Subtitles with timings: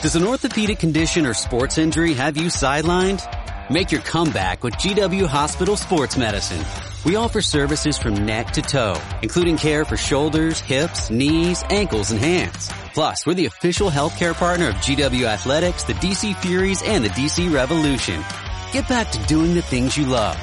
[0.00, 3.20] Does an orthopedic condition or sports injury have you sidelined?
[3.68, 6.64] Make your comeback with GW Hospital Sports Medicine.
[7.04, 12.20] We offer services from neck to toe, including care for shoulders, hips, knees, ankles, and
[12.20, 12.70] hands.
[12.94, 17.52] Plus, we're the official healthcare partner of GW Athletics, the DC Furies, and the DC
[17.52, 18.22] Revolution.
[18.70, 20.38] Get back to doing the things you love.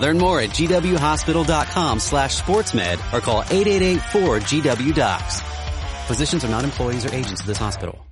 [0.00, 5.42] Learn more at gwhospital.com slash sportsmed or call 888-4GW-DOCS.
[6.08, 8.04] Physicians are not employees or agents of this hospital.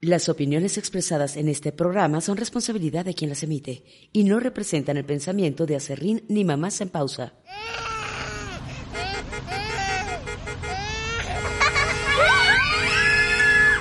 [0.00, 3.82] Las opiniones expresadas en este programa son responsabilidad de quien las emite
[4.12, 7.34] y no representan el pensamiento de Acerrín ni Mamás en Pausa.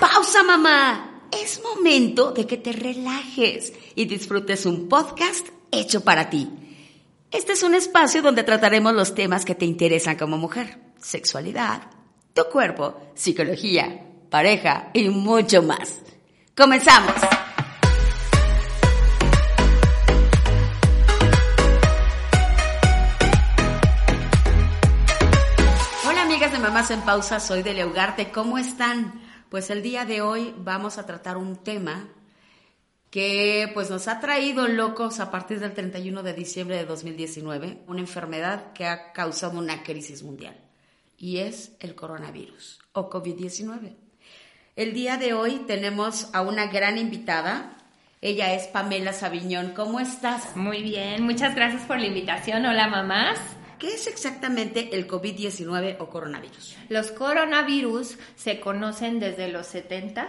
[0.01, 1.29] ¡Pausa, mamá!
[1.31, 6.49] Es momento de que te relajes y disfrutes un podcast hecho para ti.
[7.29, 10.79] Este es un espacio donde trataremos los temas que te interesan como mujer.
[10.99, 11.91] Sexualidad,
[12.33, 16.01] tu cuerpo, psicología, pareja y mucho más.
[16.55, 17.13] Comenzamos.
[26.07, 28.31] Hola amigas de Mamás en Pausa, soy Delia Ugarte.
[28.31, 29.21] ¿Cómo están?
[29.49, 32.09] Pues el día de hoy vamos a tratar un tema
[33.09, 38.01] que pues nos ha traído locos a partir del 31 de diciembre de 2019, una
[38.01, 40.57] enfermedad que ha causado una crisis mundial
[41.17, 44.06] y es el coronavirus o COVID-19.
[44.77, 47.75] El día de hoy tenemos a una gran invitada.
[48.21, 49.71] Ella es Pamela Sabiñón.
[49.71, 50.55] ¿Cómo estás?
[50.55, 52.63] Muy bien, muchas gracias por la invitación.
[52.63, 53.39] Hola mamás.
[53.79, 56.77] ¿Qué es exactamente el COVID-19 o coronavirus?
[56.89, 60.27] Los coronavirus se conocen desde los 70.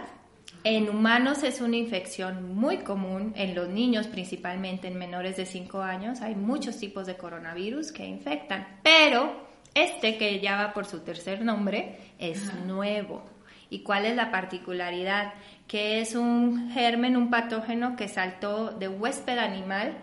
[0.63, 5.79] En humanos es una infección muy común, en los niños principalmente, en menores de 5
[5.83, 6.21] años.
[6.21, 11.43] Hay muchos tipos de coronavirus que infectan, pero este que ya va por su tercer
[11.43, 13.37] nombre es nuevo.
[13.69, 15.33] ¿Y cuál es la particularidad?
[15.67, 19.95] Que es un germen, un patógeno que saltó de huésped animal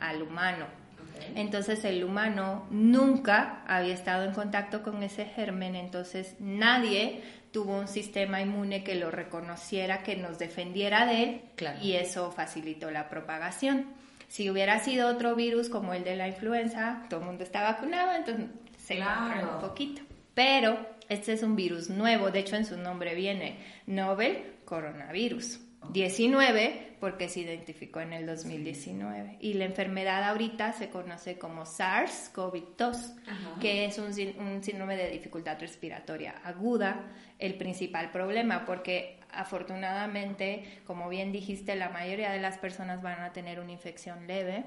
[0.00, 0.66] al humano.
[1.34, 7.22] Entonces el humano nunca había estado en contacto con ese germen, entonces nadie
[7.52, 11.42] tuvo un sistema inmune que lo reconociera, que nos defendiera de él
[11.82, 13.86] y eso facilitó la propagación.
[14.28, 18.14] Si hubiera sido otro virus como el de la influenza, todo el mundo está vacunado,
[18.14, 18.46] entonces
[18.78, 19.54] se claro.
[19.54, 20.02] un poquito.
[20.40, 20.78] Pero
[21.10, 25.60] este es un virus nuevo, de hecho en su nombre viene Novel Coronavirus.
[25.92, 33.58] 19 porque se identificó en el 2019 y la enfermedad ahorita se conoce como SARS-CoV-2,
[33.60, 34.06] que es un,
[34.38, 41.90] un, síndrome de dificultad respiratoria aguda, el principal problema porque afortunadamente, como bien dijiste, la
[41.90, 44.64] mayoría de las personas van a tener una infección leve,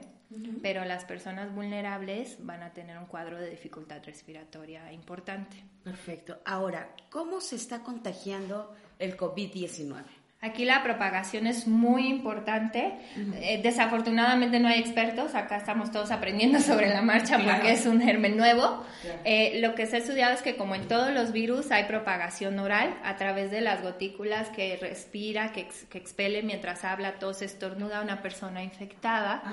[0.62, 5.58] pero las personas vulnerables van a tener un cuadro de dificultad respiratoria importante.
[5.84, 6.40] Perfecto.
[6.46, 10.22] Ahora, ¿cómo se está contagiando el COVID-19?
[10.44, 12.92] Aquí la propagación es muy importante.
[13.36, 18.02] Eh, desafortunadamente no hay expertos, acá estamos todos aprendiendo sobre la marcha porque es un
[18.02, 18.84] germen nuevo.
[19.24, 22.59] Eh, lo que se ha estudiado es que como en todos los virus hay propagación
[22.59, 28.02] oral a través de las gotículas que respira, que, que expele mientras habla, tos, estornuda
[28.02, 29.44] una persona infectada.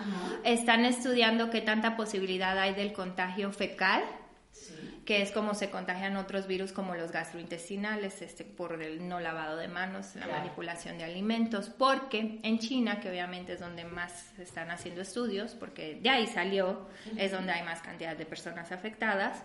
[0.42, 4.02] Están estudiando qué tanta posibilidad hay del contagio fecal
[5.10, 9.56] que es como se contagian otros virus como los gastrointestinales, este, por el no lavado
[9.56, 14.44] de manos, la manipulación de alimentos, porque en China, que obviamente es donde más se
[14.44, 19.42] están haciendo estudios, porque de ahí salió, es donde hay más cantidad de personas afectadas,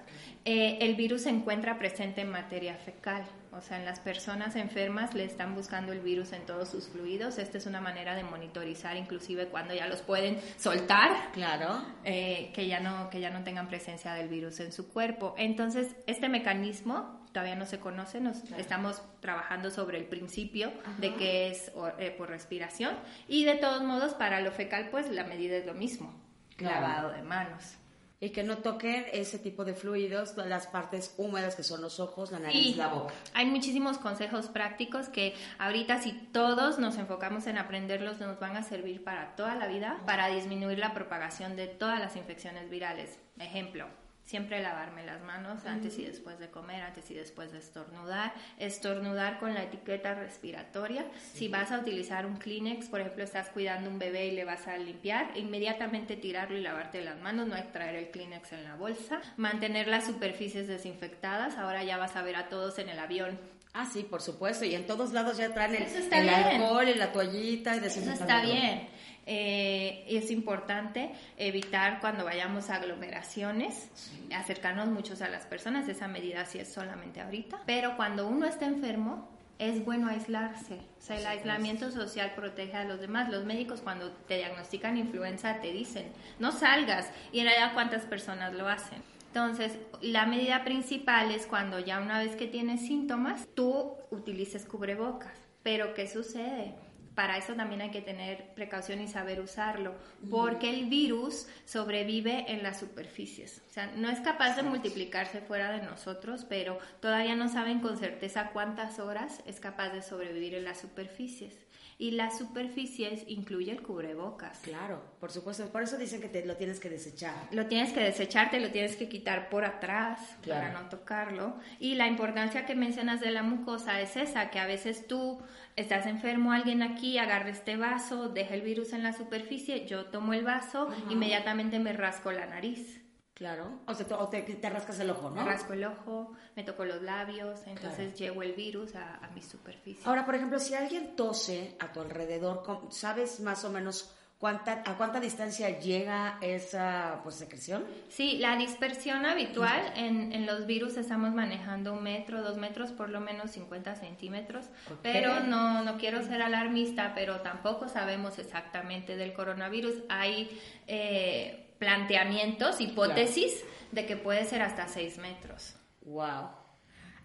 [0.48, 3.24] eh, el virus se encuentra presente en materia fecal.
[3.58, 7.38] O sea, en las personas enfermas le están buscando el virus en todos sus fluidos.
[7.38, 11.32] Esta es una manera de monitorizar, inclusive cuando ya los pueden soltar.
[11.32, 11.82] Claro.
[12.04, 15.36] Eh, que, ya no, que ya no tengan presencia del virus en su cuerpo.
[15.38, 18.20] Entonces, este mecanismo todavía no se conoce.
[18.20, 22.96] Nos, Estamos trabajando sobre el principio de que es eh, por respiración.
[23.28, 26.14] Y de todos modos, para lo fecal, pues la medida es lo mismo.
[26.58, 27.78] Lavado de manos
[28.26, 32.32] y que no toquen ese tipo de fluidos, las partes húmedas que son los ojos,
[32.32, 33.14] la nariz, la boca.
[33.34, 38.64] Hay muchísimos consejos prácticos que ahorita si todos nos enfocamos en aprenderlos nos van a
[38.64, 43.20] servir para toda la vida, para disminuir la propagación de todas las infecciones virales.
[43.38, 43.88] Ejemplo,
[44.26, 48.34] Siempre lavarme las manos antes y después de comer, antes y después de estornudar.
[48.58, 51.06] Estornudar con la etiqueta respiratoria.
[51.34, 54.68] Si vas a utilizar un Kleenex, por ejemplo, estás cuidando un bebé y le vas
[54.68, 57.48] a limpiar, inmediatamente tirarlo y lavarte las manos.
[57.48, 59.22] No hay que traer el Kleenex en la bolsa.
[59.38, 61.60] Mantener las superficies desinfectadas.
[61.60, 63.38] Ahora ya vas a ver a todos en el avión
[63.78, 64.64] Ah, sí, por supuesto.
[64.64, 68.88] Y en todos lados ya traen el, alcohol y la toallita y Eso está bien.
[69.28, 73.90] Eh, es importante evitar cuando vayamos a aglomeraciones,
[74.34, 78.66] acercarnos muchos a las personas, esa medida sí es solamente ahorita, pero cuando uno está
[78.66, 79.28] enfermo,
[79.58, 80.76] es bueno aislarse.
[80.76, 83.30] O sea, el aislamiento social protege a los demás.
[83.30, 87.10] Los médicos cuando te diagnostican influenza te dicen, no salgas.
[87.32, 89.02] Y en realidad, ¿cuántas personas lo hacen?
[89.28, 95.38] Entonces, la medida principal es cuando ya una vez que tienes síntomas, tú utilices cubrebocas.
[95.64, 96.74] Pero, ¿qué sucede?
[97.16, 99.96] Para eso también hay que tener precaución y saber usarlo,
[100.30, 103.62] porque el virus sobrevive en las superficies.
[103.70, 107.98] O sea, no es capaz de multiplicarse fuera de nosotros, pero todavía no saben con
[107.98, 111.65] certeza cuántas horas es capaz de sobrevivir en las superficies.
[111.98, 114.60] Y las superficies incluye el cubrebocas.
[114.60, 115.68] Claro, por supuesto.
[115.70, 117.36] Por eso dicen que te lo tienes que desechar.
[117.52, 121.56] Lo tienes que desechar, te lo tienes que quitar por atrás para no tocarlo.
[121.80, 125.40] Y la importancia que mencionas de la mucosa es esa, que a veces tú
[125.78, 130.34] estás enfermo, alguien aquí agarra este vaso, deja el virus en la superficie, yo tomo
[130.34, 133.05] el vaso, inmediatamente me rasco la nariz.
[133.36, 135.44] Claro, o, sea, te, rascas el ojo, ¿no?
[135.44, 139.42] Me rasco el ojo, me toco los labios, entonces llevo el virus a, a, mi
[139.42, 140.04] superficie.
[140.06, 144.96] Ahora, por ejemplo, si alguien tose a tu alrededor, ¿sabes más o menos cuánta, a
[144.96, 147.84] cuánta distancia llega esa pues, secreción?
[148.08, 153.10] Sí, la dispersión habitual en, en, los virus estamos manejando un metro, dos metros, por
[153.10, 154.70] lo menos 50 centímetros,
[155.02, 160.04] pero no, no quiero ser alarmista, pero tampoco sabemos exactamente del coronavirus.
[160.08, 160.58] Hay...
[160.88, 165.76] Eh, planteamientos, hipótesis de que puede ser hasta 6 metros.
[166.02, 166.50] Wow.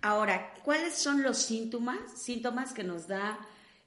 [0.02, 3.38] Ahora, ¿cuáles son los síntomas, síntomas que nos da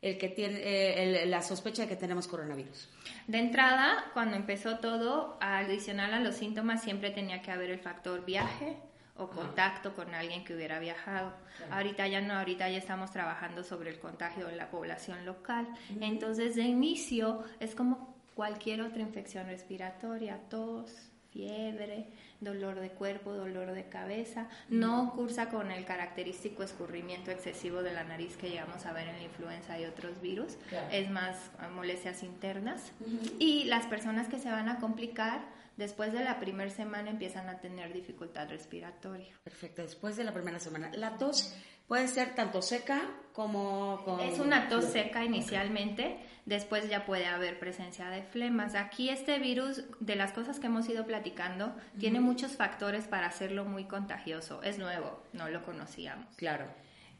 [0.02, 2.90] el que tiene eh, la sospecha de que tenemos coronavirus?
[3.28, 8.26] De entrada, cuando empezó todo, adicional a los síntomas siempre tenía que haber el factor
[8.26, 8.78] viaje
[9.16, 11.34] o contacto con alguien que hubiera viajado.
[11.72, 15.68] Ahorita ya no, ahorita ya estamos trabajando sobre el contagio en la población local.
[16.02, 22.06] Entonces, de inicio es como cualquier otra infección respiratoria, tos, fiebre,
[22.40, 28.04] dolor de cuerpo, dolor de cabeza, no cursa con el característico escurrimiento excesivo de la
[28.04, 30.58] nariz que llegamos a ver en la influenza y otros virus,
[30.92, 32.92] es más molestias internas.
[33.40, 35.42] Y las personas que se van a complicar,
[35.76, 39.34] después de la primera semana empiezan a tener dificultad respiratoria.
[39.44, 40.92] Perfecto, después de la primera semana.
[40.94, 41.56] La tos
[41.88, 43.02] puede ser tanto seca
[43.34, 44.02] como...
[44.06, 44.20] Con...
[44.20, 48.76] Es una tos seca inicialmente después ya puede haber presencia de flemas.
[48.76, 53.66] Aquí este virus, de las cosas que hemos ido platicando, tiene muchos factores para hacerlo
[53.66, 54.62] muy contagioso.
[54.64, 56.36] Es nuevo, no lo conocíamos.
[56.36, 56.66] Claro.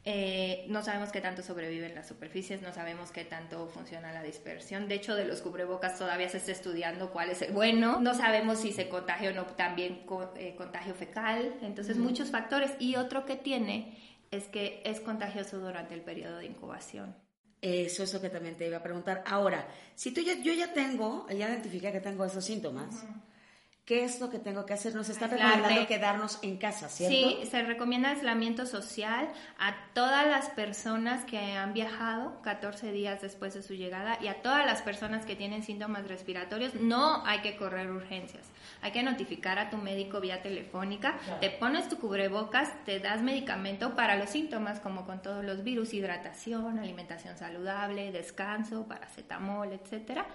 [0.06, 4.22] Eh, no sabemos qué tanto sobrevive en las superficies, no sabemos qué tanto funciona la
[4.22, 4.86] dispersión.
[4.86, 8.00] De hecho, de los cubrebocas todavía se está estudiando cuál es el bueno.
[8.00, 10.02] No sabemos si se contagia o no también
[10.36, 11.54] eh, contagio fecal.
[11.62, 12.72] Entonces, muchos factores.
[12.78, 13.96] Y otro que tiene
[14.30, 17.23] es que es contagioso durante el periodo de incubación.
[17.66, 19.24] Eso es lo que también te iba a preguntar.
[19.26, 23.06] Ahora, si tú ya, yo ya tengo, ya identifiqué que tengo esos síntomas,
[23.84, 24.94] ¿qué es lo que tengo que hacer?
[24.94, 27.16] Nos está recomendando quedarnos en casa, ¿cierto?
[27.16, 29.28] Sí, se recomienda aislamiento social
[29.58, 34.42] a todas las personas que han viajado 14 días después de su llegada y a
[34.42, 36.74] todas las personas que tienen síntomas respiratorios.
[36.74, 38.50] No hay que correr urgencias
[38.84, 43.94] hay que notificar a tu médico vía telefónica, te pones tu cubrebocas, te das medicamento
[43.94, 50.26] para los síntomas como con todos los virus, hidratación, alimentación saludable, descanso, paracetamol, etcétera,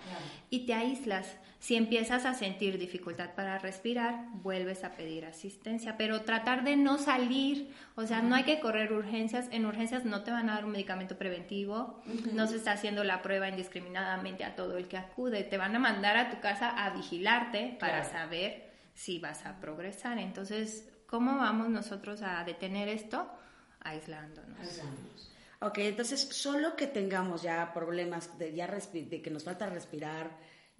[0.50, 1.38] y te aíslas.
[1.60, 6.97] Si empiezas a sentir dificultad para respirar, vuelves a pedir asistencia, pero tratar de no
[6.97, 10.65] salir, o sea, no hay que correr urgencias, en urgencias no te van a dar
[10.65, 12.01] un medicamento preventivo,
[12.33, 15.79] no se está haciendo la prueba indiscriminadamente a todo el que acude, te van a
[15.79, 20.17] mandar a tu casa a vigilarte para saber si vas a progresar.
[20.17, 23.31] Entonces, ¿cómo vamos nosotros a detener esto?
[23.79, 24.60] Aislándonos.
[24.60, 25.31] Aislándonos.
[25.62, 30.29] Ok, entonces solo que tengamos ya problemas de, ya de que nos falta respirar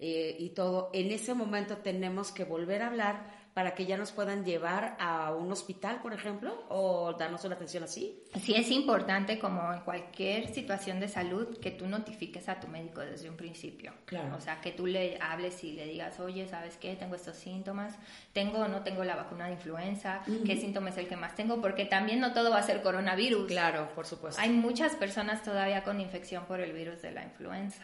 [0.00, 4.12] eh, y todo, en ese momento tenemos que volver a hablar para que ya nos
[4.12, 8.22] puedan llevar a un hospital, por ejemplo, o darnos una atención así?
[8.40, 13.00] Sí, es importante, como en cualquier situación de salud, que tú notifiques a tu médico
[13.00, 13.92] desde un principio.
[14.04, 14.36] Claro.
[14.36, 16.94] O sea, que tú le hables y le digas, oye, ¿sabes qué?
[16.94, 17.98] Tengo estos síntomas,
[18.32, 21.60] tengo o no tengo la vacuna de influenza, ¿qué síntoma es el que más tengo?
[21.60, 23.48] Porque también no todo va a ser coronavirus.
[23.48, 24.40] Claro, por supuesto.
[24.40, 27.82] Hay muchas personas todavía con infección por el virus de la influenza.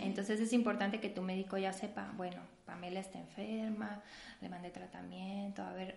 [0.00, 4.02] Entonces es importante que tu médico ya sepa, bueno, Pamela está enferma,
[4.40, 5.96] le mandé tratamiento, a ver,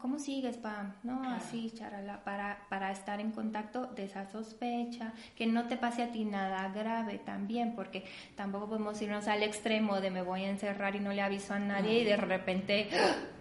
[0.00, 0.94] ¿cómo sigues, Pam?
[1.02, 6.04] No, así, charala, para, para estar en contacto de esa sospecha, que no te pase
[6.04, 8.04] a ti nada grave también, porque
[8.36, 11.58] tampoco podemos irnos al extremo de me voy a encerrar y no le aviso a
[11.58, 12.88] nadie y de repente...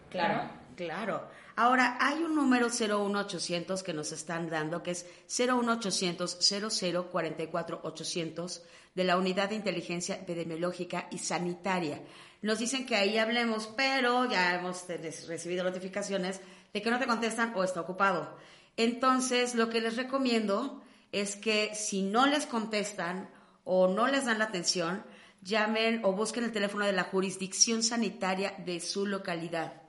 [0.10, 1.24] Claro, claro.
[1.56, 8.64] Ahora, hay un número 01800 que nos están dando, que es 01800 0044 800
[8.96, 12.02] de la Unidad de Inteligencia Epidemiológica y Sanitaria
[12.44, 14.86] nos dicen que ahí hablemos, pero ya hemos
[15.28, 16.42] recibido notificaciones
[16.74, 18.38] de que no te contestan o está ocupado.
[18.76, 20.84] Entonces, lo que les recomiendo
[21.14, 23.30] es que si no les contestan
[23.64, 25.06] o no les dan la atención,
[25.42, 29.83] llamen o busquen el teléfono de la jurisdicción sanitaria de su localidad.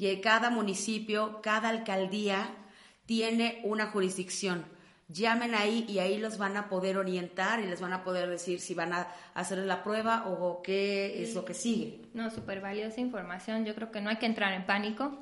[0.00, 2.48] Y cada municipio, cada alcaldía
[3.04, 4.64] tiene una jurisdicción.
[5.08, 8.60] Llamen ahí y ahí los van a poder orientar y les van a poder decir
[8.60, 12.00] si van a hacer la prueba o qué es lo que sigue.
[12.14, 13.66] No, súper valiosa información.
[13.66, 15.18] Yo creo que no hay que entrar en pánico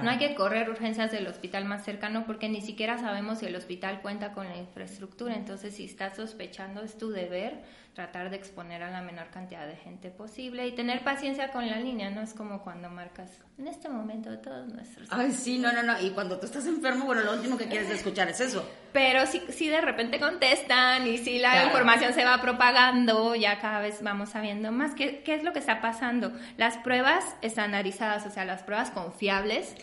[0.00, 3.56] no hay que correr urgencias del hospital más cercano porque ni siquiera sabemos si el
[3.56, 5.34] hospital cuenta con la infraestructura.
[5.34, 7.62] Entonces, si estás sospechando, es tu deber
[7.94, 11.76] tratar de exponer a la menor cantidad de gente posible y tener paciencia con la
[11.76, 15.08] línea, no es como cuando marcas en este momento todos nuestros...
[15.10, 17.90] Ay, sí, no, no, no, y cuando tú estás enfermo, bueno, lo último que quieres
[17.90, 18.66] escuchar es eso.
[18.94, 23.80] Pero si, si de repente contestan y si la información se va propagando, ya cada
[23.80, 26.32] vez vamos sabiendo más qué, qué es lo que está pasando.
[26.56, 29.74] Las pruebas estandarizadas, o sea, las pruebas confiables,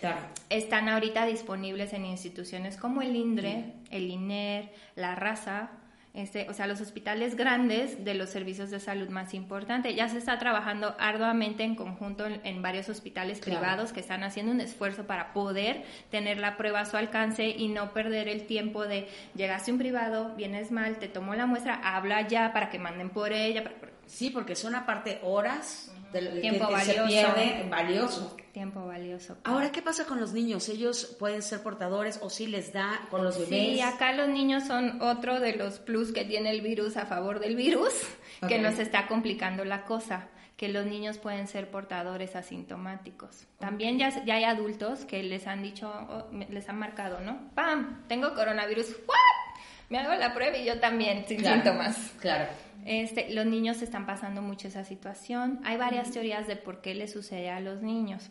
[0.49, 5.69] están ahorita disponibles en instituciones como el INDRE, el INER, la RASA,
[6.13, 9.95] este, o sea, los hospitales grandes de los servicios de salud más importantes.
[9.95, 14.59] Ya se está trabajando arduamente en conjunto en, varios hospitales privados que están haciendo un
[14.59, 19.07] esfuerzo para poder tener la prueba a su alcance y no perder el tiempo de
[19.35, 23.09] llegaste a un privado, vienes mal, te tomó la muestra, habla ya para que manden
[23.09, 23.63] por ella.
[24.05, 27.01] Sí, porque son aparte horas tiempo que, valioso.
[27.01, 28.37] se pierde, valioso.
[28.51, 29.37] Tiempo valioso.
[29.43, 30.67] Ahora, ¿qué pasa con los niños?
[30.69, 33.49] ¿Ellos pueden ser portadores o si les da con los bebés?
[33.49, 37.39] Sí, acá los niños son otro de los plus que tiene el virus a favor
[37.39, 37.93] del virus,
[38.47, 43.47] que nos está complicando la cosa que los niños pueden ser portadores asintomáticos.
[43.59, 47.49] También ya, ya hay adultos que les han dicho, les han marcado, ¿no?
[47.55, 48.03] ¡Pam!
[48.09, 48.89] Tengo coronavirus.
[49.07, 49.48] ¿What?
[49.89, 51.97] Me hago la prueba y yo también, sin síntomas.
[52.19, 52.45] Claro.
[52.85, 55.59] Este, los niños están pasando mucho esa situación.
[55.63, 58.29] Hay varias teorías de por qué le sucede a los niños.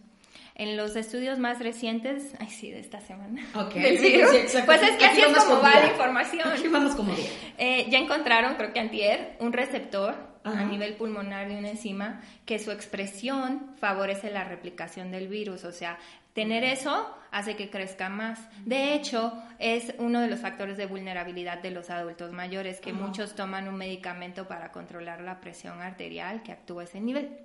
[0.54, 3.96] En los estudios más recientes, ay sí, de esta semana, okay.
[4.66, 6.48] pues es que así es como va la información.
[6.48, 7.14] Aquí vamos como
[7.58, 12.58] eh, ya encontraron, creo que antier, un receptor a nivel pulmonar de una enzima que
[12.58, 15.98] su expresión favorece la replicación del virus, o sea,
[16.38, 18.38] tener eso hace que crezca más.
[18.64, 23.34] De hecho, es uno de los factores de vulnerabilidad de los adultos mayores, que muchos
[23.34, 27.36] toman un medicamento para controlar la presión arterial que actúa ese nivel.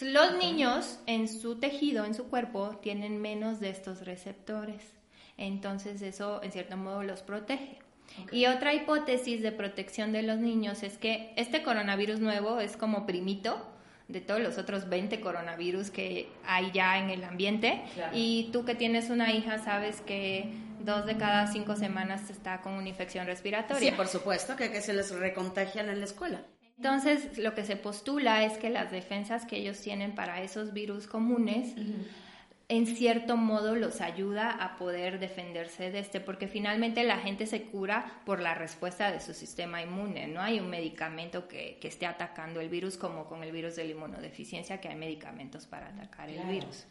[0.00, 4.94] Los niños en su tejido, en su cuerpo, tienen menos de estos receptores.
[5.36, 7.80] Entonces eso, en cierto modo, los protege.
[8.32, 13.04] Y otra hipótesis de protección de los niños es que este coronavirus nuevo es como
[13.04, 13.62] primito
[14.08, 17.82] de todos los otros 20 coronavirus que hay ya en el ambiente.
[18.12, 20.50] Y tú que tienes una hija sabes que
[20.80, 23.90] dos de cada cinco semanas está con una infección respiratoria.
[23.90, 26.42] Sí, por supuesto, que, que se les recontagian en la escuela.
[26.78, 31.08] Entonces, lo que se postula es que las defensas que ellos tienen para esos virus
[31.08, 31.74] comunes
[32.68, 37.62] en cierto modo los ayuda a poder defenderse de este, porque finalmente la gente se
[37.62, 40.28] cura por la respuesta de su sistema inmune.
[40.28, 43.92] No hay un medicamento que, esté atacando el virus como con el virus de la
[43.92, 46.84] inmunodeficiencia, que hay medicamentos para atacar el virus.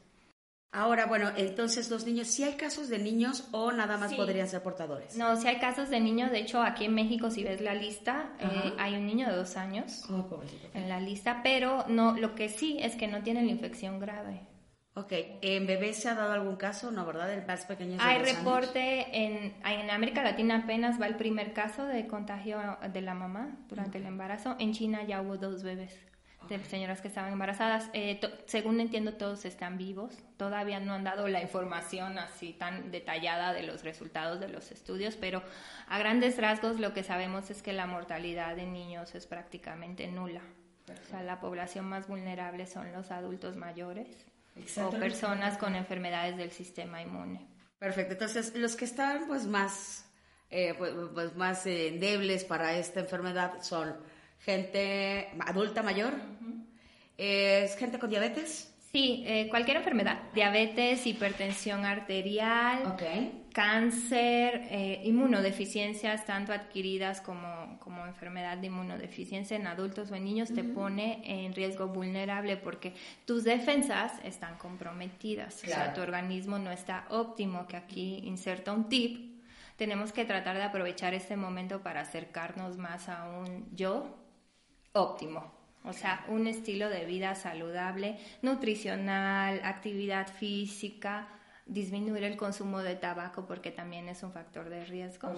[0.72, 4.64] Ahora, bueno, entonces los niños, ¿sí hay casos de niños o nada más podrían ser
[4.64, 5.16] portadores?
[5.16, 6.32] No, sí hay casos de niños.
[6.32, 9.56] De hecho, aquí en México, si ves la lista, eh, hay un niño de dos
[9.56, 10.42] años oh,
[10.74, 14.42] en la lista, pero no, lo que sí es que no tiene la infección grave.
[14.98, 16.90] Ok, ¿en bebés se ha dado algún caso?
[16.90, 17.32] No, ¿verdad?
[17.32, 22.08] El más pequeño Hay reporte, en, en América Latina apenas va el primer caso de
[22.08, 22.60] contagio
[22.92, 24.56] de la mamá durante el embarazo.
[24.58, 25.96] En China ya hubo dos bebés
[26.50, 27.92] de señoras que estaban embarazadas.
[27.94, 30.18] Eh, según entiendo, todos están vivos.
[30.36, 35.16] Todavía no han dado la información así tan detallada de los resultados de los estudios,
[35.16, 35.44] pero
[35.90, 40.42] a grandes rasgos lo que sabemos es que la mortalidad de niños es prácticamente nula.
[40.90, 44.26] O sea, la población más vulnerable son los adultos mayores
[44.78, 47.46] o personas con enfermedades del sistema inmune.
[47.80, 50.06] Perfecto, entonces los que están pues más,
[50.50, 53.96] eh, pues, pues, más eh, endebles para esta enfermedad son
[54.40, 56.14] gente adulta mayor,
[57.18, 58.74] es gente con diabetes.
[58.92, 62.96] Sí, eh, cualquier enfermedad, diabetes, hipertensión arterial,
[63.58, 70.54] cáncer, eh, inmunodeficiencias, tanto adquiridas como, como, enfermedad de inmunodeficiencia en adultos o en niños,
[70.54, 72.94] te pone en riesgo vulnerable porque
[73.26, 78.90] tus defensas están comprometidas, o sea, tu organismo no está óptimo, que aquí inserta un
[78.90, 79.42] tip.
[79.76, 84.20] Tenemos que tratar de aprovechar este momento para acercarnos más a un yo
[84.94, 85.52] óptimo.
[85.84, 91.28] O sea, un estilo de vida saludable, nutricional, actividad física,
[91.68, 95.34] disminuir el consumo de tabaco porque también es un factor de riesgo.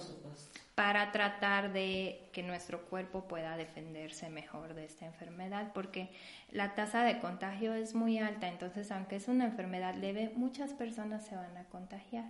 [0.76, 6.10] Para tratar de que nuestro cuerpo pueda defenderse mejor de esta enfermedad porque
[6.52, 8.48] la tasa de contagio es muy alta.
[8.48, 12.26] Entonces aunque es una enfermedad leve muchas personas se van a contagiar.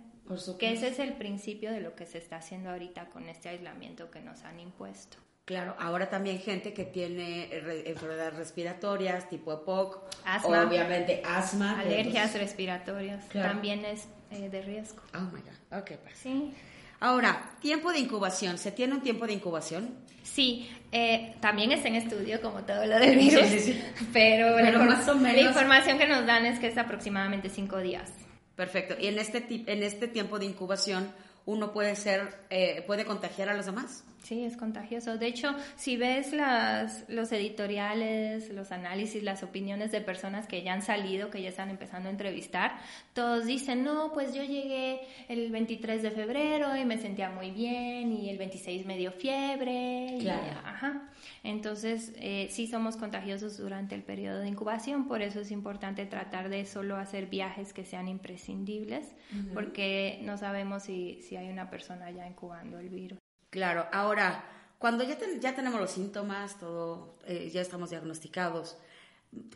[0.58, 4.10] Que ese es el principio de lo que se está haciendo ahorita con este aislamiento
[4.10, 5.18] que nos han impuesto
[5.50, 7.48] Claro, ahora también gente que tiene
[7.84, 15.02] enfermedades respiratorias, tipo EPOC, asma, obviamente asma, alergias respiratorias, también es eh, de riesgo.
[15.12, 16.18] Oh my God, ok, pues.
[16.18, 16.54] Sí.
[17.00, 19.96] Ahora, tiempo de incubación, ¿se tiene un tiempo de incubación?
[20.22, 25.08] Sí, eh, también está en estudio como todo lo del virus, sí, sí, pero, más
[25.08, 25.42] o menos...
[25.42, 28.12] la información que nos dan es que es aproximadamente cinco días.
[28.54, 31.12] Perfecto, y en este, en este tiempo de incubación,
[31.44, 34.04] ¿uno puede ser, eh, puede contagiar a los demás?
[34.22, 35.16] Sí, es contagioso.
[35.16, 40.74] De hecho, si ves las, los editoriales, los análisis, las opiniones de personas que ya
[40.74, 42.78] han salido, que ya están empezando a entrevistar,
[43.14, 48.12] todos dicen, no, pues yo llegué el 23 de febrero y me sentía muy bien
[48.12, 50.18] y el 26 me dio fiebre.
[50.20, 50.60] Claro.
[50.64, 51.10] ajá.
[51.42, 56.50] Entonces, eh, sí somos contagiosos durante el periodo de incubación, por eso es importante tratar
[56.50, 59.14] de solo hacer viajes que sean imprescindibles,
[59.54, 63.18] porque no sabemos si, si hay una persona ya incubando el virus.
[63.50, 64.44] Claro, ahora,
[64.78, 68.78] cuando ya, ya tenemos los síntomas, todo, eh, ya estamos diagnosticados,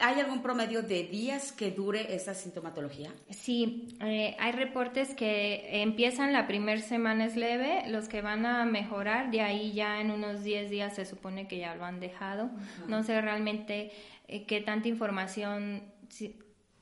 [0.01, 3.13] ¿hay algún promedio de días que dure esa sintomatología?
[3.31, 8.65] Sí, eh, hay reportes que empiezan la primera semana es leve, los que van a
[8.65, 12.51] mejorar, de ahí ya en unos 10 días se supone que ya lo han dejado.
[12.89, 13.93] No sé realmente
[14.29, 15.83] eh, qué tanta información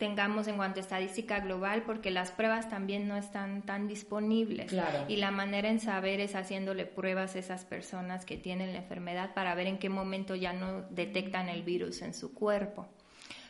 [0.02, 4.74] tengamos en cuanto a estadística global, porque las pruebas también no están tan disponibles.
[5.06, 9.32] Y la manera en saber es haciéndole pruebas a esas personas que tienen la enfermedad
[9.32, 12.88] para ver en qué momento ya no detectan el virus en su cuerpo.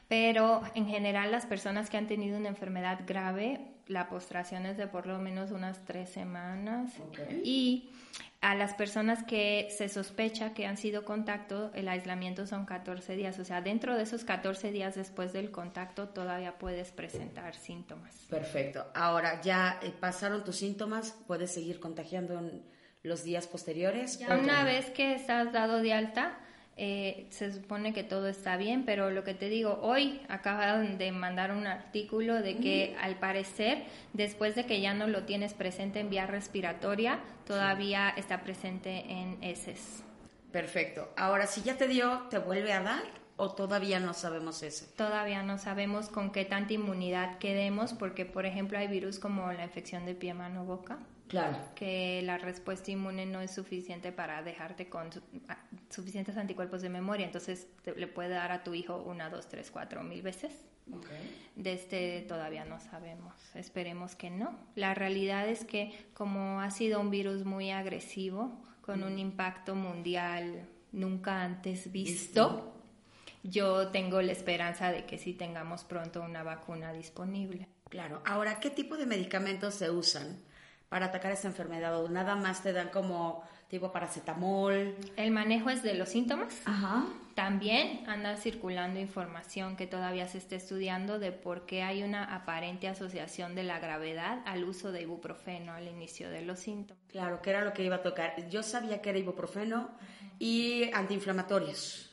[0.08, 4.86] Pero en general las personas que han tenido una enfermedad grave, la postración es de
[4.86, 6.92] por lo menos unas tres semanas.
[7.44, 7.90] Y
[8.40, 13.38] a las personas que se sospecha que han sido contacto, el aislamiento son 14 días.
[13.38, 18.14] O sea, dentro de esos 14 días después del contacto todavía puedes presentar síntomas.
[18.28, 18.86] Perfecto.
[18.94, 22.64] Ahora, ya eh, pasaron tus síntomas, puedes seguir contagiando en
[23.04, 24.18] los días posteriores.
[24.18, 26.38] Ya una vez que estás dado de alta,
[26.76, 31.12] eh, se supone que todo está bien, pero lo que te digo, hoy acaban de
[31.12, 36.00] mandar un artículo de que al parecer, después de que ya no lo tienes presente
[36.00, 40.02] en vía respiratoria, todavía está presente en heces.
[40.50, 41.12] Perfecto.
[41.16, 43.02] Ahora, si ya te dio, ¿te vuelve a dar?
[43.36, 44.86] ¿O todavía no sabemos eso?
[44.96, 49.64] Todavía no sabemos con qué tanta inmunidad quedemos, porque por ejemplo hay virus como la
[49.64, 50.98] infección de pie, mano, boca,
[51.32, 51.56] Claro.
[51.74, 55.08] Que la respuesta inmune no es suficiente para dejarte con
[55.88, 60.02] suficientes anticuerpos de memoria, entonces le puede dar a tu hijo una, dos, tres, cuatro
[60.02, 60.52] mil veces.
[61.56, 64.58] De este todavía no sabemos, esperemos que no.
[64.74, 70.68] La realidad es que como ha sido un virus muy agresivo, con un impacto mundial
[70.92, 72.74] nunca antes visto,
[73.42, 77.68] yo tengo la esperanza de que sí tengamos pronto una vacuna disponible.
[77.88, 80.42] Claro, ahora, ¿qué tipo de medicamentos se usan?
[80.92, 84.94] Para atacar esa enfermedad o nada más te dan como tipo paracetamol.
[85.16, 86.52] El manejo es de los síntomas.
[86.66, 87.06] Ajá.
[87.34, 92.88] También anda circulando información que todavía se está estudiando de por qué hay una aparente
[92.88, 97.02] asociación de la gravedad al uso de ibuprofeno al inicio de los síntomas.
[97.08, 98.50] Claro, que era lo que iba a tocar.
[98.50, 99.88] Yo sabía que era ibuprofeno
[100.38, 102.11] y antiinflamatorios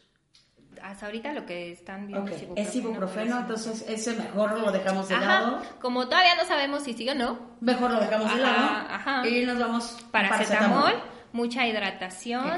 [0.83, 2.69] hasta ahorita lo que están viendo es ibuprofeno.
[2.69, 5.61] Es ibuprofeno, entonces ese mejor lo dejamos de lado.
[5.81, 7.39] Como todavía no sabemos si sigue o no.
[7.61, 8.87] Mejor lo dejamos de lado.
[8.89, 9.27] Ajá.
[9.27, 10.93] Y nos vamos para paracetamol
[11.31, 12.51] mucha hidratación,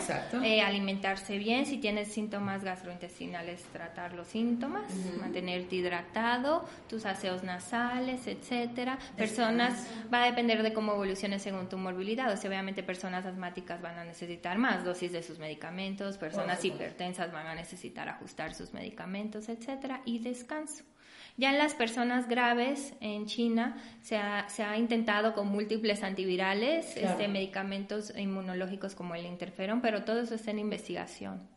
[0.44, 8.28] eh, alimentarse bien, si tienes síntomas gastrointestinales, tratar los síntomas, mantenerte hidratado, tus aseos nasales,
[8.28, 8.98] etcétera.
[9.18, 13.82] Personas, va a depender de cómo evolucione según tu morbilidad, o sea, obviamente personas asmáticas
[13.82, 18.74] van a necesitar más dosis de sus medicamentos, personas hipertensas van a necesitar ajustar sus
[18.74, 20.84] medicamentos, etcétera, y descanso.
[21.38, 26.98] Ya en las personas graves en China se ha, se ha intentado con múltiples antivirales,
[26.98, 31.48] este, medicamentos inmunológicos como el interferón, pero todo eso está en investigación.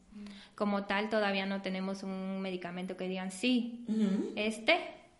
[0.54, 3.84] Como tal, todavía no tenemos un medicamento que digan, sí,
[4.36, 4.78] este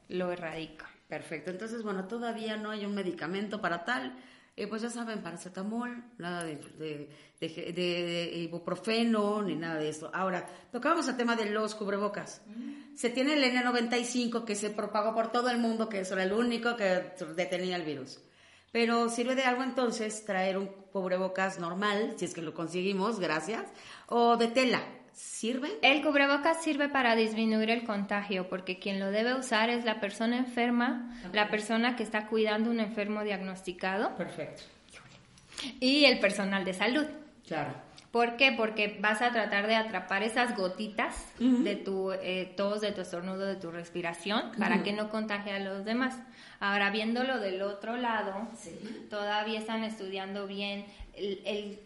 [0.08, 0.88] lo erradica.
[1.08, 4.14] Perfecto, entonces, bueno, todavía no hay un medicamento para tal.
[4.56, 10.10] Eh, pues ya saben, paracetamol, nada de, de, de, ibuprofeno, ni nada de eso.
[10.14, 12.40] Ahora, tocábamos el tema de los cubrebocas.
[12.94, 16.32] Se tiene el N95 que se propagó por todo el mundo, que eso era el
[16.32, 18.20] único que detenía el virus.
[18.70, 23.64] Pero sirve de algo entonces traer un cubrebocas normal, si es que lo conseguimos, gracias,
[24.06, 24.82] o de tela.
[25.14, 25.78] ¿Sirve?
[25.82, 30.36] El cubrebocas sirve para disminuir el contagio porque quien lo debe usar es la persona
[30.36, 34.16] enferma, la persona que está cuidando un enfermo diagnosticado.
[34.16, 34.64] Perfecto.
[35.78, 37.06] Y el personal de salud.
[37.46, 37.74] Claro.
[38.14, 38.52] ¿Por qué?
[38.52, 43.44] Porque vas a tratar de atrapar esas gotitas de tu eh, tos, de tu estornudo,
[43.44, 46.16] de tu respiración, para que no contagie a los demás.
[46.60, 48.46] Ahora, viéndolo del otro lado,
[49.10, 50.84] todavía están estudiando bien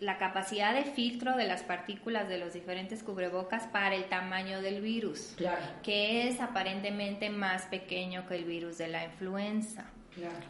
[0.01, 4.83] la capacidad de filtro de las partículas de los diferentes cubrebocas para el tamaño del
[4.83, 5.35] virus,
[5.83, 9.87] que es aparentemente más pequeño que el virus de la influenza.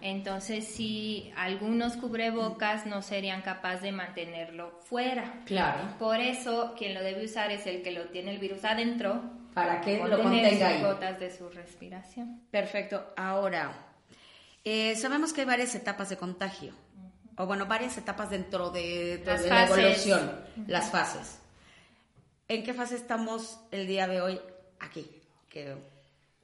[0.01, 5.43] Entonces, si algunos cubrebocas no serían capaces de mantenerlo fuera.
[5.45, 5.97] Claro.
[5.99, 9.23] Por eso, quien lo debe usar es el que lo tiene el virus adentro.
[9.55, 10.83] Para que lo contenga ahí.
[10.83, 12.43] gotas de su respiración.
[12.51, 13.13] Perfecto.
[13.17, 13.73] Ahora,
[14.65, 16.75] eh, sabemos que hay varias etapas de contagio.
[17.37, 21.39] O bueno, varias etapas dentro de, la evolución, las fases.
[22.49, 24.41] ¿En qué fase estamos el día de hoy
[24.81, 25.09] aquí?
[25.49, 25.77] Que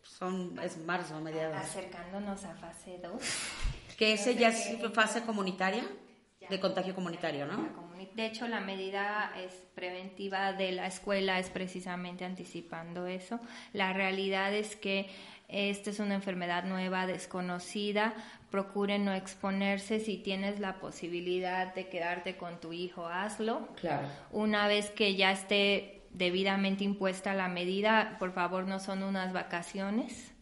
[0.04, 1.56] son, es marzo, mediados.
[1.56, 3.12] Acercándonos a fase 2.
[3.96, 5.84] Que ese ya es fase comunitaria,
[6.48, 7.84] de contagio comunitario, ¿no?
[8.14, 13.40] De hecho, la medida es preventiva de la escuela es precisamente anticipando eso.
[13.72, 15.08] La realidad es que
[15.48, 18.14] esta es una enfermedad nueva, desconocida.
[18.50, 19.98] Procuren no exponerse.
[19.98, 23.68] Si tienes la posibilidad de quedarte con tu hijo, hazlo.
[23.80, 24.06] Claro.
[24.30, 30.33] Una vez que ya esté debidamente impuesta la medida, por favor no son unas vacaciones.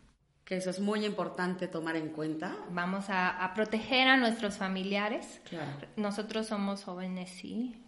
[0.45, 2.57] Que eso es muy importante tomar en cuenta.
[2.71, 5.41] Vamos a, proteger a nuestros familiares.
[5.49, 5.87] Claro.
[5.97, 7.83] Nosotros somos jóvenes, sí,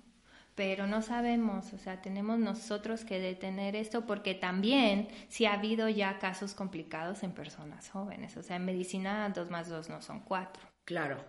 [0.55, 5.89] pero no sabemos, o sea, tenemos nosotros que detener esto porque también si ha habido
[5.89, 10.21] ya casos complicados en personas jóvenes, o sea, en medicina dos más dos no son
[10.21, 10.63] cuatro.
[10.85, 11.25] Claro.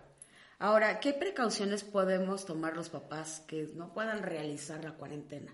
[0.58, 5.52] Ahora, ¿qué precauciones podemos tomar los papás que no puedan realizar la cuarentena?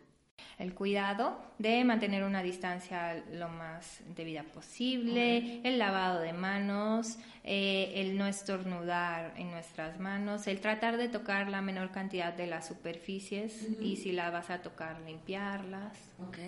[0.63, 7.93] El cuidado de mantener una distancia lo más debida posible, el lavado de manos, eh,
[7.97, 12.69] el no estornudar en nuestras manos, el tratar de tocar la menor cantidad de las
[12.69, 15.99] superficies y si la vas a tocar, limpiarlas.
[16.29, 16.39] Ok.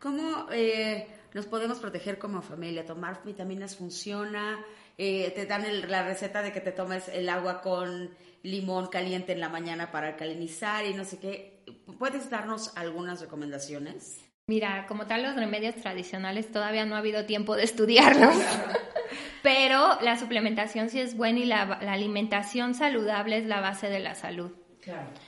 [0.00, 2.84] ¿Cómo eh, nos podemos proteger como familia?
[2.84, 4.64] ¿Tomar vitaminas funciona?
[4.96, 8.10] Eh, te dan la receta de que te tomes el agua con
[8.42, 11.57] limón caliente en la mañana para alcalinizar y no sé qué.
[11.98, 14.20] ¿Puedes darnos algunas recomendaciones?
[14.46, 18.34] Mira, como tal, los remedios tradicionales todavía no ha habido tiempo de estudiarlos.
[19.42, 24.00] Pero la suplementación sí es buena y la, la alimentación saludable es la base de
[24.00, 24.52] la salud.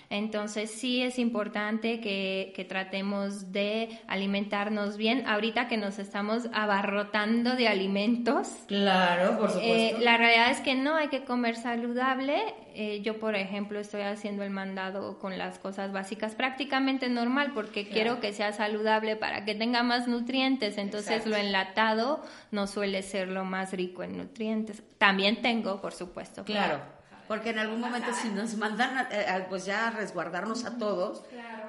[0.09, 5.27] Entonces sí es importante que, tratemos de alimentarnos bien.
[5.27, 8.49] Ahorita que nos estamos abarrotando de alimentos.
[8.69, 10.01] Claro, por eh, supuesto.
[10.01, 12.39] la realidad es que no hay que comer saludable.
[12.75, 17.89] Eh, yo, por ejemplo, estoy haciendo el mandado con las cosas básicas prácticamente normal porque
[17.89, 20.79] quiero que sea saludable para que tenga más nutrientes.
[20.79, 24.83] Entonces lo enlatado no suele ser lo más rico en nutrientes.
[24.99, 26.45] También tengo, por supuesto.
[26.45, 27.00] claro
[27.31, 31.23] porque en algún momento si nos mandan eh, pues ya a resguardarnos a todos,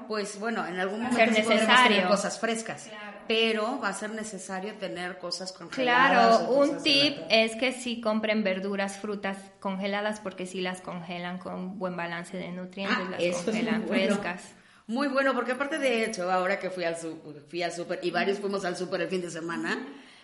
[0.08, 2.89] pues bueno, en algún momento sí podremos tener cosas frescas.
[3.28, 6.39] Pero va a ser necesario tener cosas congeladas.
[6.39, 11.78] Claro, un tip es que sí compren verduras, frutas congeladas, porque si las congelan con
[11.78, 14.41] buen balance de nutrientes, ah, las congelan frescas.
[14.88, 18.39] Muy bueno, porque aparte de hecho, ahora que fui al, fui al súper y varios
[18.39, 19.78] fuimos al súper el fin de semana,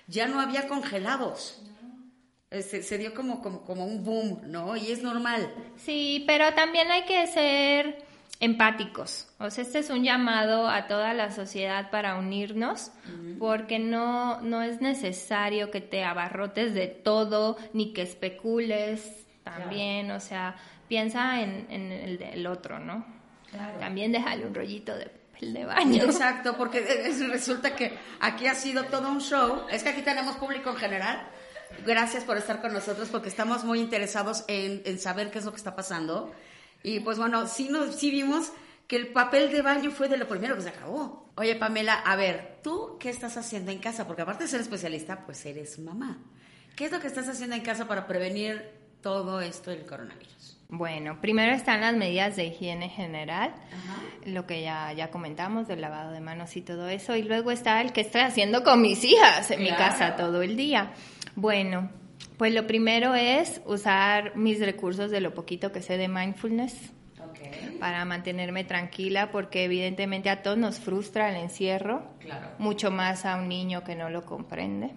[0.08, 1.62] ya no había congelados.
[2.50, 4.78] Se, se, dio como, como, como un boom, ¿no?
[4.78, 5.54] Y es normal.
[5.76, 8.06] Sí, pero también hay que ser
[8.40, 9.28] empáticos.
[9.40, 12.92] O sea, este es un llamado a toda la sociedad para unirnos,
[13.40, 20.20] porque no, no es necesario que te abarrotes de todo, ni que especules también, o
[20.20, 20.56] sea,
[20.88, 23.06] piensa en, en el del otro, ¿no?
[23.80, 26.04] También déjale un rollito de papel de baño.
[26.04, 26.82] Exacto, porque
[27.30, 29.64] resulta que aquí ha sido todo un show.
[29.72, 31.28] Es que aquí tenemos público en general
[31.86, 35.58] Gracias por estar con nosotros porque estamos muy interesados en, saber qué es lo que
[35.58, 36.34] está pasando.
[36.84, 38.52] Y pues bueno, sí, nos, sí vimos
[38.88, 41.30] que el papel de baño fue de lo primero que se acabó.
[41.36, 44.08] Oye, Pamela, a ver, ¿tú qué estás haciendo en casa?
[44.08, 46.18] Porque aparte de ser especialista, pues eres mamá.
[46.76, 50.58] ¿Qué es lo que estás haciendo en casa para prevenir todo esto del coronavirus?
[50.70, 53.54] Bueno, primero están las medidas de higiene general,
[54.26, 57.80] lo que ya, ya comentamos del lavado de manos y todo eso, y luego está
[57.80, 60.92] el que estoy haciendo con mis hijas en mi casa todo el día.
[61.38, 61.92] Bueno,
[62.40, 66.74] pues lo primero es usar mis recursos de lo poquito que sé de mindfulness
[67.80, 72.02] para mantenerme tranquila, porque evidentemente a todos nos frustra el encierro,
[72.58, 74.96] mucho más a un niño que no lo comprende.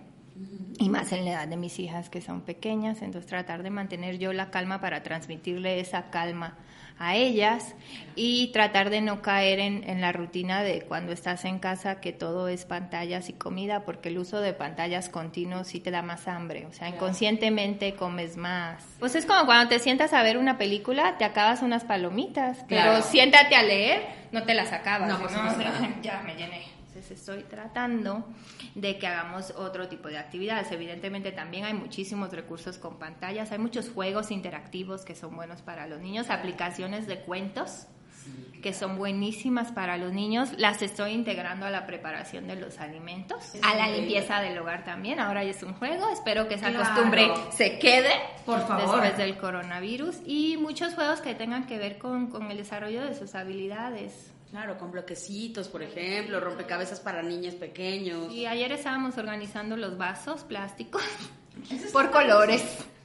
[0.79, 4.17] y más en la edad de mis hijas que son pequeñas, entonces tratar de mantener
[4.17, 6.57] yo la calma para transmitirle esa calma
[7.01, 7.75] a ellas
[8.15, 12.13] y tratar de no caer en, en, la rutina de cuando estás en casa que
[12.13, 16.29] todo es pantallas y comida, porque el uso de pantallas continuos sí te da más
[16.29, 18.85] hambre, o sea, inconscientemente comes más.
[18.99, 23.01] Pues es como cuando te sientas a ver una película, te acabas unas palomitas, pero
[23.01, 25.09] siéntate a leer, no te las acabas.
[25.09, 25.43] No, pues no,
[26.03, 26.70] ya me llené
[27.11, 28.27] estoy tratando
[28.75, 30.73] de que hagamos otro tipo de actividades.
[30.73, 35.87] Evidentemente también hay muchísimos recursos con pantallas, hay muchos juegos interactivos que son buenos para
[35.87, 37.87] los niños, aplicaciones de cuentos
[38.63, 40.51] que son buenísimas para los niños.
[40.59, 45.19] Las estoy integrando a la preparación de los alimentos, a la limpieza del hogar también.
[45.19, 46.11] Ahora ya es un juego.
[46.11, 48.11] Espero que esa costumbre se quede
[48.45, 49.01] Por favor.
[49.01, 50.17] después del coronavirus.
[50.27, 54.31] Y muchos juegos que tengan que ver con, con el desarrollo de sus habilidades.
[54.51, 58.33] Claro, con bloquecitos, por ejemplo, rompecabezas para niños pequeños.
[58.33, 61.03] Y ayer estábamos organizando los vasos plásticos
[61.93, 62.63] por colores.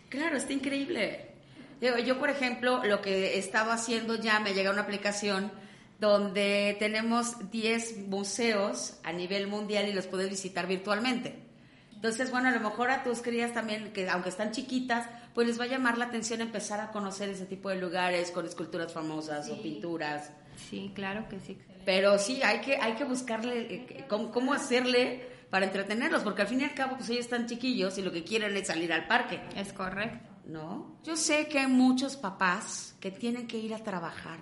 [0.10, 1.34] Claro, está increíble.
[1.81, 5.51] Yo, yo, por ejemplo, lo que estaba haciendo ya, me llega una aplicación
[5.99, 11.45] donde tenemos 10 museos a nivel mundial y los puedes visitar virtualmente.
[11.93, 15.60] Entonces, bueno, a lo mejor a tus crías también, que aunque están chiquitas, pues les
[15.60, 19.49] va a llamar la atención empezar a conocer ese tipo de lugares con esculturas famosas
[19.49, 20.31] o pinturas.
[20.56, 21.58] Sí, claro que sí.
[21.86, 26.62] Pero sí, hay que, hay que buscarle eh, cómo, hacerle para entretenerlos, porque al fin
[26.62, 29.41] y al cabo, pues ellos están chiquillos y lo que quieren es salir al parque.
[29.56, 30.30] Es correcto.
[30.46, 31.00] ¿No?
[31.04, 34.39] Yo sé que hay muchos papás que tienen que ir a trabajar,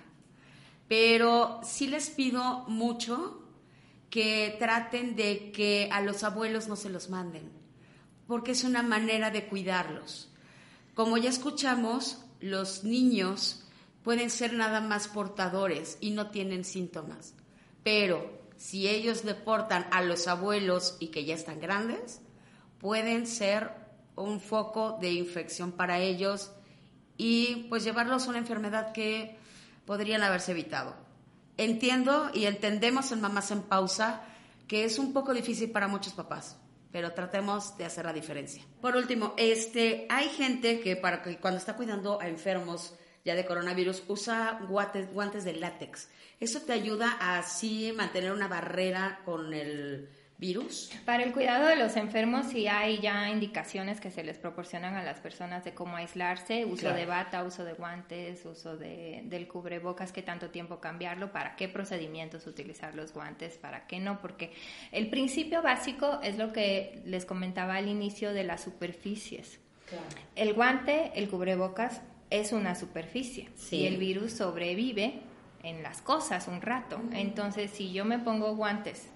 [0.86, 3.42] pero sí les pido mucho
[4.10, 7.50] que traten de que a los abuelos no se los manden,
[8.26, 10.30] porque es una manera de cuidarlos.
[10.94, 13.63] Como ya escuchamos, los niños
[14.04, 17.34] pueden ser nada más portadores y no tienen síntomas.
[17.82, 22.20] Pero si ellos deportan a los abuelos y que ya están grandes,
[22.78, 23.72] pueden ser
[24.14, 26.52] un foco de infección para ellos
[27.16, 29.38] y pues llevarlos a una enfermedad que
[29.86, 30.94] podrían haberse evitado.
[31.56, 34.22] Entiendo y entendemos en Mamás en Pausa
[34.68, 36.56] que es un poco difícil para muchos papás,
[36.90, 38.64] pero tratemos de hacer la diferencia.
[38.80, 43.46] Por último, este, hay gente que para que cuando está cuidando a enfermos ya de
[43.46, 46.10] coronavirus, usa guantes, guantes de látex.
[46.40, 50.90] ¿Eso te ayuda a así mantener una barrera con el virus?
[51.06, 55.02] Para el cuidado de los enfermos sí hay ya indicaciones que se les proporcionan a
[55.02, 60.12] las personas de cómo aislarse, uso de bata, uso de guantes, uso de, del cubrebocas,
[60.12, 64.52] qué tanto tiempo cambiarlo, para qué procedimientos utilizar los guantes, para qué no, porque
[64.92, 69.60] el principio básico es lo que les comentaba al inicio de las superficies.
[70.34, 72.02] El guante, el cubrebocas,
[72.40, 75.20] es una superficie y el virus sobrevive
[75.62, 77.00] en las cosas un rato.
[77.12, 79.06] Entonces, si yo me pongo guantes,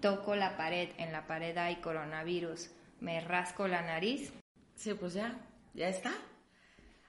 [0.00, 4.32] toco la pared, en la pared hay coronavirus, me rasco la nariz.
[4.76, 5.38] Sí, pues ya,
[5.74, 6.12] ya está.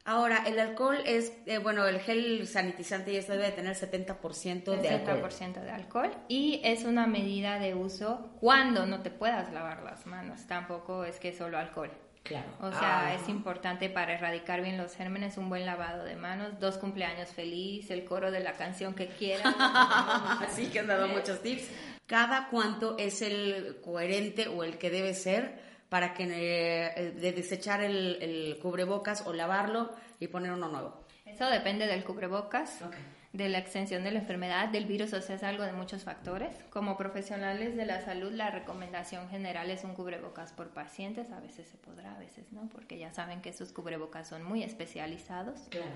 [0.05, 5.21] Ahora, el alcohol es, eh, bueno, el gel sanitizante ya debe tener 70% de alcohol.
[5.29, 6.11] 70% de alcohol.
[6.27, 10.47] Y es una medida de uso cuando no te puedas lavar las manos.
[10.47, 11.91] Tampoco es que solo alcohol.
[12.23, 12.47] Claro.
[12.61, 13.13] O sea, ah.
[13.15, 17.89] es importante para erradicar bien los gérmenes un buen lavado de manos, dos cumpleaños feliz,
[17.89, 19.53] el coro de la canción que quieran.
[19.57, 21.67] Así que han dado muchos tips.
[22.05, 27.81] Cada cuánto es el coherente o el que debe ser para que eh, de desechar
[27.81, 31.05] el, el, cubrebocas o lavarlo y poner uno nuevo.
[31.25, 32.81] Eso depende del cubrebocas.
[32.81, 36.03] Okay de la extensión de la enfermedad, del virus, o sea, es algo de muchos
[36.03, 36.55] factores.
[36.71, 41.67] Como profesionales de la salud, la recomendación general es un cubrebocas por pacientes, a veces
[41.67, 45.67] se podrá, a veces no, porque ya saben que esos cubrebocas son muy especializados.
[45.69, 45.91] Claro.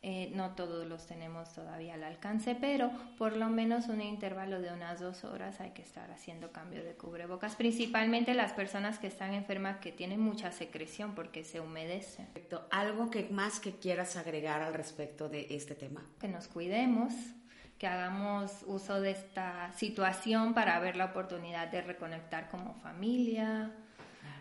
[0.00, 4.72] Eh, no todos los tenemos todavía al alcance, pero por lo menos un intervalo de
[4.72, 9.34] unas dos horas hay que estar haciendo cambio de cubrebocas, principalmente las personas que están
[9.34, 12.22] enfermas que tienen mucha secreción porque se humedece.
[12.26, 12.68] Perfecto.
[12.70, 16.06] ¿Algo que más que quieras agregar al respecto de este tema?
[16.20, 17.12] Que nos cuidemos,
[17.76, 23.72] que hagamos uso de esta situación para ver la oportunidad de reconectar como familia,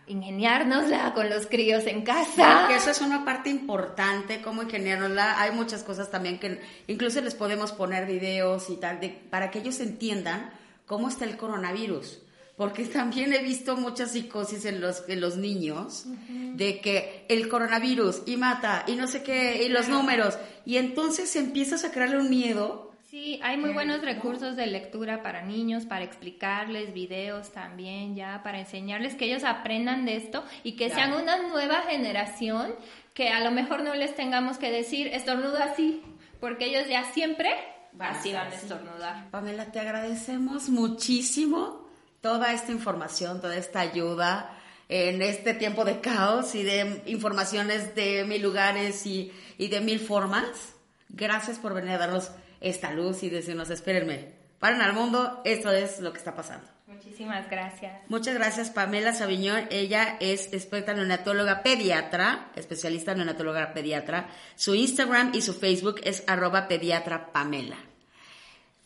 [0.08, 2.62] ingeniárnosla con los críos en casa.
[2.62, 5.41] Porque eso es una parte importante, cómo ingeniárnosla.
[5.41, 9.60] Hay muchas cosas también que incluso les podemos poner videos y tal, de, para que
[9.60, 10.52] ellos entiendan
[10.86, 12.20] cómo está el coronavirus.
[12.56, 18.24] Porque también he visto mucha psicosis en los, en los niños, de que el coronavirus
[18.26, 20.38] y mata y no sé qué, y los números.
[20.65, 25.41] Y entonces empiezas a crearle un miedo Sí, hay muy buenos recursos de lectura para
[25.41, 30.89] niños, para explicarles, videos también ya, para enseñarles que ellos aprendan de esto y que
[30.89, 32.76] sean una nueva generación
[33.13, 36.04] que a lo mejor no les tengamos que decir estornuda así,
[36.41, 37.50] porque ellos ya siempre
[37.98, 39.30] así van a estornudar.
[39.32, 41.88] Pamela, te agradecemos muchísimo
[42.20, 44.54] toda esta información, toda esta ayuda.
[44.89, 50.00] en este tiempo de caos y de informaciones de mil lugares y, y de mil
[50.02, 50.76] formas.
[51.08, 56.00] Gracias por venir a darnos esta luz y decirnos, espérenme, paren al mundo, esto es
[56.00, 56.67] lo que está pasando.
[56.88, 58.02] Muchísimas gracias.
[58.08, 59.67] Muchas gracias, Pamela Sabiñón.
[59.72, 64.30] Ella es experta neonatóloga pediatra, especialista neonatóloga pediatra.
[64.56, 67.78] Su Instagram y su Facebook es arroba pediatra Pamela.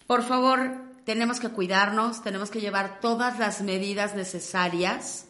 [0.07, 5.27] Por favor, tenemos que cuidarnos, tenemos que llevar todas las medidas necesarias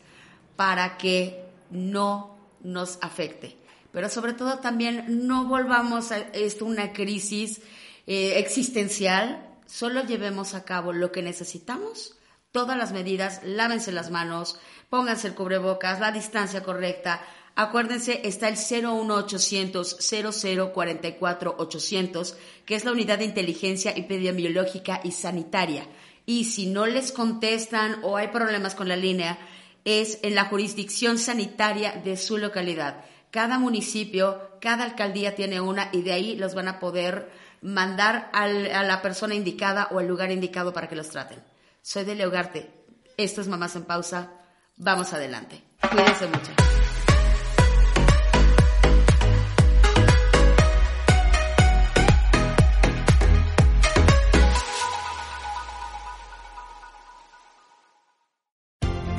[0.55, 3.57] para que no nos afecte.
[3.91, 7.61] Pero sobre todo también no volvamos a esto una crisis
[8.07, 12.17] eh, existencial, solo llevemos a cabo lo que necesitamos,
[12.51, 14.59] todas las medidas, lávense las manos,
[14.89, 17.21] pónganse el cubrebocas, la distancia correcta.
[17.55, 25.85] Acuérdense, está el 01800 0044 800, que es la unidad de inteligencia epidemiológica y sanitaria.
[26.25, 29.37] Y si no les contestan o hay problemas con la línea,
[29.85, 33.03] es en la jurisdicción sanitaria de su localidad.
[33.31, 37.31] Cada municipio, cada alcaldía tiene una y de ahí los van a poder
[37.61, 38.47] mandar a
[38.83, 41.39] la persona indicada o al lugar indicado para que los traten.
[41.81, 42.69] Soy de Leogarte.
[43.17, 44.29] Esto es Mamás en Pausa.
[44.77, 45.61] Vamos adelante.
[45.91, 46.51] Cuídense mucho.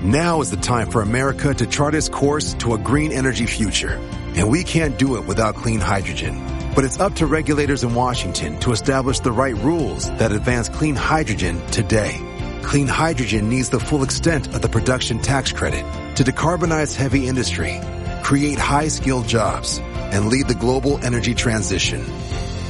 [0.05, 4.01] Now is the time for America to chart its course to a green energy future.
[4.35, 6.62] And we can't do it without clean hydrogen.
[6.75, 10.95] But it's up to regulators in Washington to establish the right rules that advance clean
[10.95, 12.17] hydrogen today.
[12.63, 15.85] Clean hydrogen needs the full extent of the production tax credit
[16.17, 17.79] to decarbonize heavy industry,
[18.23, 19.81] create high-skilled jobs,
[20.13, 22.05] and lead the global energy transition.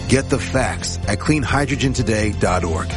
[0.08, 2.88] Get the facts at cleanhydrogentoday.org.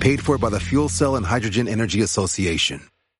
[0.00, 2.80] Paid for by the Fuel Cell and Hydrogen Energy Association.